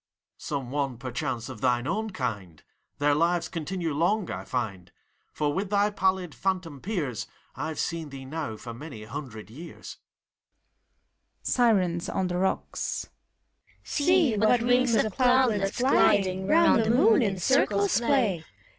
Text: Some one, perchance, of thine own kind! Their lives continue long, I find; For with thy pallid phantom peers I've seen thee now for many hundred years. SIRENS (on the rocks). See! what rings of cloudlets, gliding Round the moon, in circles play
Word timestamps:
Some 0.39 0.71
one, 0.71 0.97
perchance, 0.97 1.47
of 1.47 1.61
thine 1.61 1.85
own 1.85 2.09
kind! 2.09 2.63
Their 2.97 3.13
lives 3.13 3.47
continue 3.47 3.93
long, 3.93 4.31
I 4.31 4.45
find; 4.45 4.91
For 5.31 5.53
with 5.53 5.69
thy 5.69 5.91
pallid 5.91 6.33
phantom 6.33 6.81
peers 6.81 7.27
I've 7.55 7.77
seen 7.77 8.09
thee 8.09 8.25
now 8.25 8.57
for 8.57 8.73
many 8.73 9.03
hundred 9.03 9.51
years. 9.51 9.97
SIRENS 11.43 12.09
(on 12.09 12.29
the 12.29 12.37
rocks). 12.39 13.11
See! 13.83 14.35
what 14.37 14.61
rings 14.63 14.95
of 14.95 15.15
cloudlets, 15.15 15.77
gliding 15.77 16.47
Round 16.47 16.83
the 16.83 16.89
moon, 16.89 17.21
in 17.21 17.37
circles 17.37 17.99
play 17.99 18.43